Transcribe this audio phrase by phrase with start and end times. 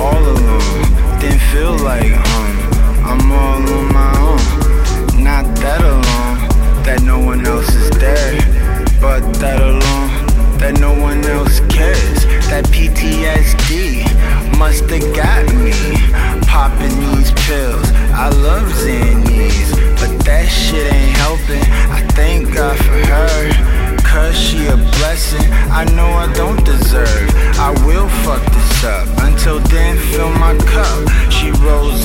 [0.00, 1.20] all alone.
[1.20, 2.59] Didn't feel like home.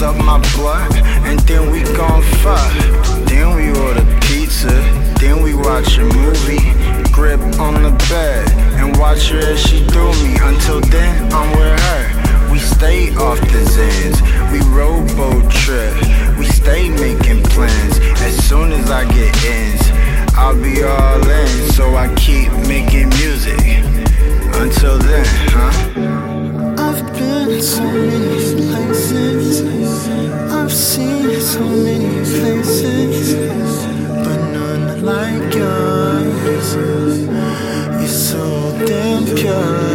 [0.06, 0.94] Up my blunt,
[1.26, 2.72] and then we gon' fuck.
[3.26, 4.70] Then we order pizza.
[5.20, 6.66] Then we watch a movie.
[7.12, 8.48] Grip on the bed
[8.80, 10.38] and watch her as she do me.
[10.42, 12.52] Until then, I'm with her.
[12.52, 14.18] We stay off the Zans.
[14.52, 15.96] We robo trip.
[16.38, 17.98] We stay making plans.
[18.28, 19.86] As soon as I get ends,
[20.36, 21.72] I'll be all in.
[21.72, 23.60] So I keep making music.
[24.62, 25.74] Until then, huh?
[26.78, 28.35] I've been so many
[31.56, 33.34] so many faces,
[34.26, 36.76] but none like yours.
[36.76, 39.95] You're so damn pure.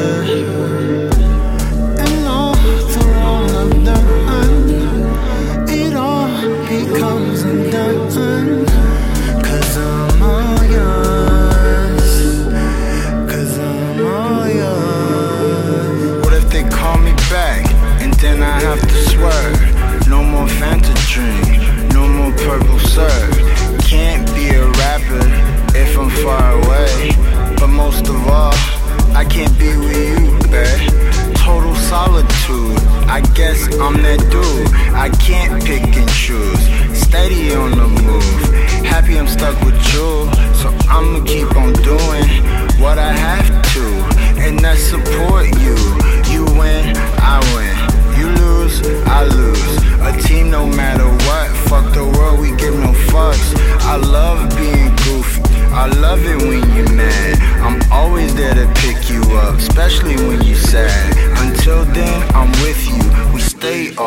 [33.20, 34.72] I guess I'm that dude.
[34.96, 36.56] I can't pick and choose.
[36.96, 37.29] Steady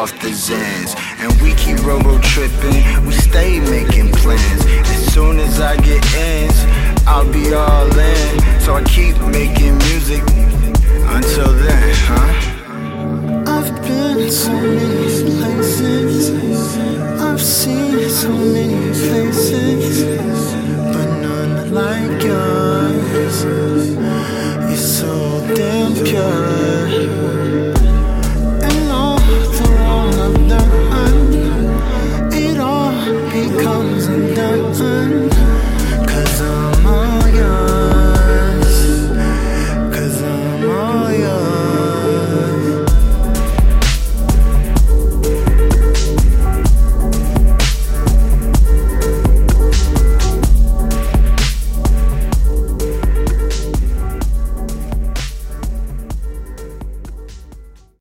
[0.04, 2.84] off the Zans and we keep robo tripping.
[3.08, 4.66] We stay making plans.
[4.92, 6.60] As soon as I get ends,
[7.08, 8.60] I'll be all in.
[8.60, 8.73] So